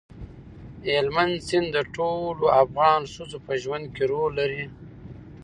[0.93, 4.65] هلمند سیند د ټولو افغان ښځو په ژوند کې رول لري.